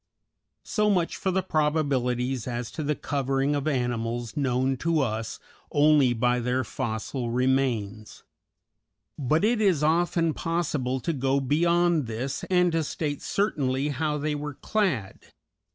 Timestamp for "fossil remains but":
6.63-9.43